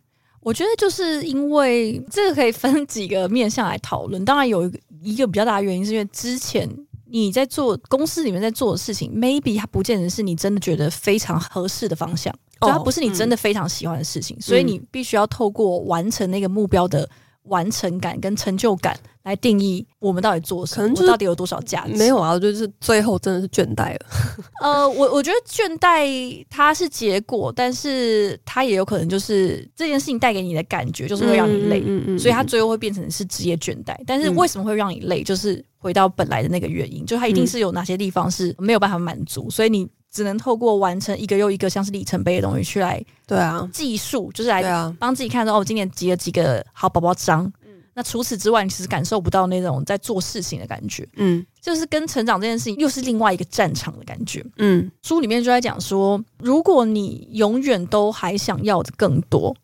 [0.44, 4.22] 我觉得就是因为这个可以分几个面向来讨论。
[4.24, 4.70] 当然有
[5.02, 6.68] 一个比较大的原因，是因为之前
[7.06, 17.08] 你在做公司里面在做的事情，maybe 它不见得是你真的觉得非常合适的方向，就它不是你真的非常喜欢的事情，所以你必须要透过完成那个目标的
[17.44, 21.94] 完成感跟成就感来定义我们到底做什么，可能我到底有多少价值？
[21.94, 24.06] 没有啊，就是最后真的是倦怠了。
[24.62, 33.96] 呃，我我觉得倦怠它是结果，但是它也有可能就是这件事情带给你的感觉就是会让你累，嗯嗯嗯嗯、所以它最后会变成是职业倦怠。
[34.06, 35.22] 但是为什么会让你累？
[35.22, 39.88] 就是回到本来的那个原因，就它一定是有哪些地方是没有办法满足，所以你。
[40.14, 44.62] 只能透过完成一个又一个像是里程碑的东西去来，对啊，计数就是来
[44.96, 47.52] 帮自己看说哦，我今年集了几个好宝宝章。
[47.94, 51.08] 嗯，那除此之外，你其实感受不到那种在做事情的感觉。
[51.16, 54.44] 嗯，就是跟成长这件事情又是另外一个战场的感觉。
[54.58, 59.54] 嗯，书里面就在讲说，如果你永远都还想要的更多，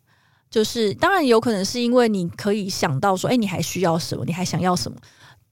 [0.49, 4.97] 就是当然有可能是因为你可以想到说，哎，你还需要什么，你还想要什么，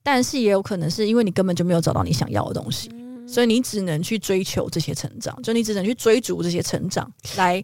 [0.02, 2.90] 但是也有可能是因为你根本就没有找到你想要的东西。
[3.28, 7.08] 所以你只能去追求这些成长，就你只能去追逐这些成长，
[7.38, 7.64] 来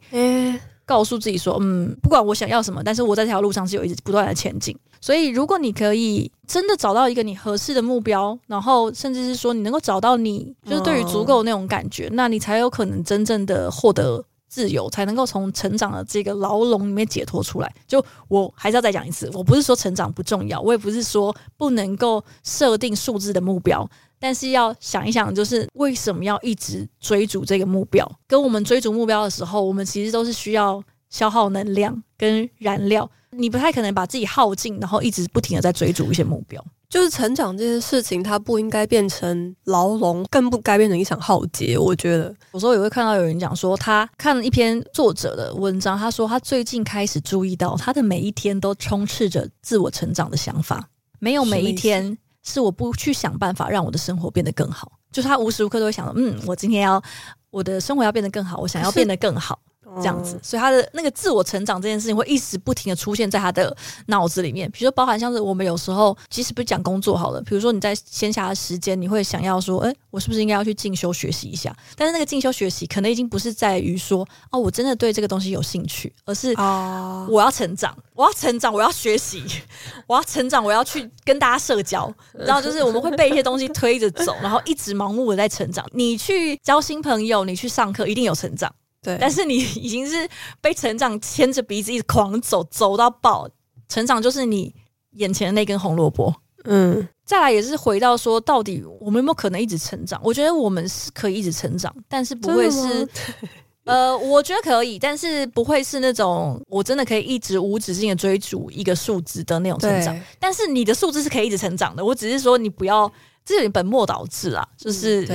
[0.85, 4.77] 告诉自己说，嗯，不管我想要什么，但是我在这条路上是有一直不断的前进。
[5.01, 17.71] 所以，如果你可以真的找到一个你合适的目标，然后甚至是说你能够找到你就是对于足够那种感觉，那你才有可能真正的获得自由，才能够从成长的这个牢笼里面解脱出来。
[17.87, 23.87] 就我还是要再讲一次，我不是说成长不重要，我也不是说不能够设定数字的目标。
[24.25, 28.03] 但是要想一想，就是为什么要一直追逐这个目标？
[28.27, 33.07] 跟我们追逐目标的时候，我们其实都是需要消耗能量跟燃料。
[33.29, 36.59] 你不太可能把自己耗尽，然后一直不停的在追逐一些目标。
[36.89, 41.77] 就是成长这件事情，它不应该变成牢笼，更不该变成一场浩劫。
[41.77, 52.17] 我觉得，有时候也会看到有人讲说，他看了一篇作者的文章，他说他最近开始注意到，他的每一天都充斥着自我成长的想法，没有每一天。
[52.45, 57.01] 是我不去想办法让我的生活变得更好，就是他无时无刻都会想，嗯，我今天要
[57.49, 59.59] 我的生活要变得更好，我想要变得更好。
[59.97, 63.75] 这样子，所以他的那个自我成长这件事情会一直不停的出现在他的
[64.07, 64.69] 脑子里面。
[64.71, 71.75] 比如说，包含像是我们有时候，即使不是讲工作好了，比如说你在闲暇的时间，你会想要说，诶，我是不是应该要去进修学习一下？
[71.95, 79.43] 但是那个进修学习可能已经不是在于说，哦，我真的对这个东西有兴趣，而是啊，我要成长，我要成长，我要学习，
[80.07, 82.13] 我要成长，我要去跟大家社交。
[82.33, 85.85] 然后就是我们会被一些东西推着走，然后一直盲目的在成长。
[85.93, 88.73] 你去交新朋友，你去上课，一定有成长。
[89.05, 90.27] 对，但是你已经是
[90.59, 93.47] 被成长牵着鼻子一直狂走，走到爆。
[93.87, 94.73] 成长就是你
[95.11, 96.33] 眼前的那根红萝卜。
[96.63, 100.19] 嗯，再来也是回到说，到底我们有没有可能一直成长？
[100.23, 103.07] 我觉得我们是可以一直成长，但是不会是，
[103.85, 110.19] 呃，我觉得可以，但是不会是那种我真的可以一直无止境的追逐一个数字的那种成长。
[110.39, 113.11] 但是你的数字是可以一直成长的，我只是说你不要，
[113.45, 115.25] 这有点本末倒置啊，就是。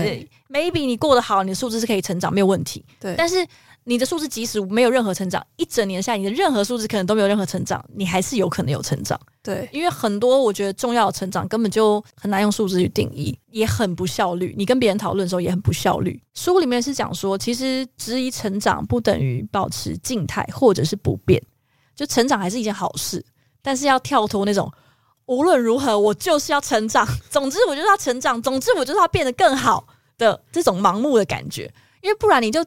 [0.51, 2.85] maybe 你过得好，你的数字是可以成长，没有问题。
[2.99, 3.47] 对，但是
[3.85, 9.17] 你的数字即使没有任何成长，一整年下来，你的任何数字可能都没有任何成长，你还是有可能有成长。
[9.45, 14.53] 对，因为很多我觉得重要的成长根本就很难用数字去定义，也很不效率。
[14.59, 16.21] 你跟别人讨论的时候也很不效率。
[16.35, 21.41] 书里面是讲说，其实质疑成长不等于保持静态或者是不变，
[21.95, 23.25] 就成长还是一件好事，
[23.63, 24.69] 但是要跳脱那种
[25.31, 29.87] 无论如何我就是要成长， 总之我就是要成长，总之我就是要变得更好。
[30.20, 31.62] 的这种盲目的感觉，
[32.03, 32.62] 因为不然你就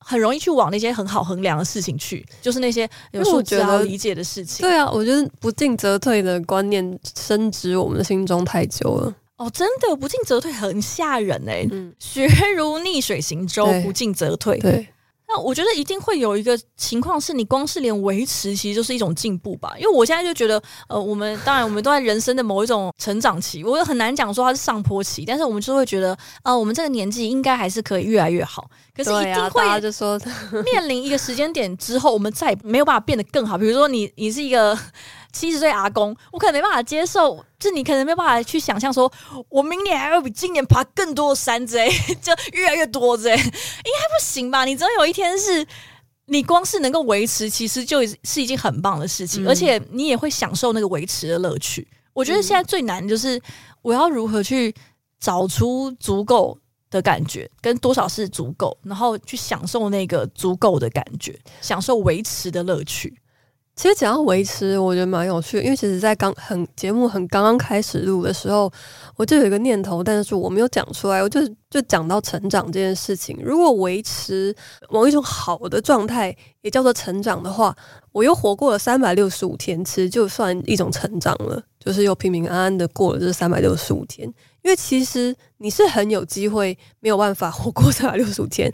[0.00, 4.68] 很容易去往那些很好衡量的事情去，就是那些有数字要理解的事情。
[4.68, 9.14] 对啊，我觉得不进则退的观念深植我们的心中太久了。
[9.38, 14.58] 哦，真的不进则退很吓人哎、欸，嗯、 学如逆水行舟，不进则退。
[14.58, 14.86] 对。
[15.32, 19.72] 那我觉得一定会有一个情况是，你光是连维持，其实就是一种进步吧。
[19.78, 28.68] 因为我现在就觉得，呃，我们当然我们都在人生的某一种成长期，我也很难讲说它是上坡期，但是我们就会觉得，呃，我们这个年纪应该还是可以越来越好。
[28.96, 30.20] 可是一定会就说
[30.64, 33.56] 面临一个时间点之后，我们再也没有办法变得更好。
[33.56, 34.76] 比如说你，你是一个。
[35.32, 39.10] 七十岁阿公，我可能没办法接受，就你可能没办法去想象，说
[39.48, 44.64] 我明年还要比今年爬更多的山之类， 就越来越多之类，应该不行吧？
[44.64, 45.66] 你总有一天是，
[46.26, 51.86] 你光是能够维持，其实就是一件很棒的事情，嗯、而且你也会享受那个维持的乐趣。
[52.12, 53.40] 我觉得现在最难就是，
[53.82, 54.74] 我要如何去
[55.20, 56.58] 找出足够
[56.90, 63.19] 的感觉，跟多少是足够，然后去享受那个足够的感觉，享受维持的乐趣。
[63.80, 68.70] 其实讲到维持，我觉得蛮有趣的，因为其实，在刚很节目很刚刚开始录的时候，
[69.16, 73.38] 我就有一个念头，但是我没有讲出来，我就就讲到成长这件事情。
[73.42, 74.54] 如果维持
[74.90, 77.74] 某一种好的状态，也叫做成长的话，
[78.12, 84.28] 我又活过了三百六十五天，其实就算一种成长了，就是又平平安安的过了这三百六十五天。
[84.60, 88.70] 因为其实你是很有机会没有办法活过三百六十五天，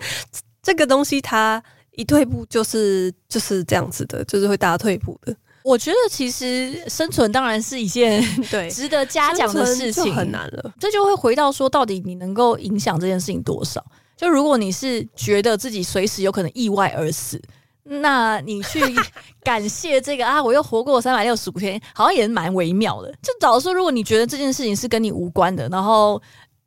[0.61, 1.63] 这个东西它。
[1.97, 5.35] 一退步就是就是这样子的，就是会大退步的。
[5.65, 10.73] 我觉得其实生存当然是一件 对值得嘉奖的事情，很难了。
[10.79, 13.85] 这就会回到说，到底你能够影响这件事情多少？
[14.17, 17.43] 就如果你是觉得自己随时有可能意外而死，
[17.83, 18.81] 那你去
[19.43, 23.11] 感谢这个啊，我又活过三百六十五天，好像也是蛮微妙的。
[23.23, 26.23] 就假如说，如果你觉得这件事情是跟你无关的，然后。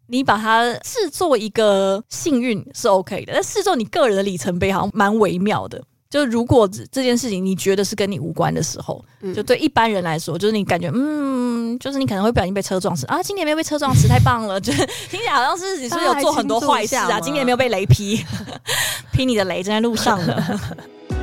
[0.09, 5.81] 你把它视作一个幸运是 OK 的，但视作你个人的里程碑好像蛮微妙的。
[6.09, 14.57] 就如果这件事情你觉得是跟你无关的时候，嗯、就对一般人来说，就是你感觉嗯，就是你可能会不小心被车撞死啊，今年没有被车撞死，太棒了！
[14.61, 17.19] 就听起来好像是你是不是有做很多坏事啊？
[17.21, 18.25] 今年没有被雷劈，
[19.13, 20.59] 劈你的雷正在路上的。